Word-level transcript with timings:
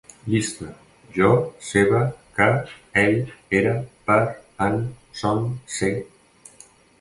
Llista: 0.33 0.67
jo, 1.17 1.27
seva, 1.67 1.99
que, 2.39 2.47
ell, 3.01 3.21
era, 3.59 3.75
per, 4.15 4.19
en, 4.71 4.81
són, 5.21 5.47
ser 5.77 5.93